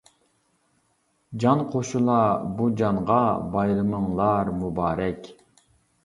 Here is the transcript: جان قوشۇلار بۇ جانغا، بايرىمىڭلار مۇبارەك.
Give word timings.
جان 1.43 1.59
قوشۇلار 1.73 2.47
بۇ 2.61 2.69
جانغا، 2.81 3.17
بايرىمىڭلار 3.57 4.49
مۇبارەك. 4.63 5.29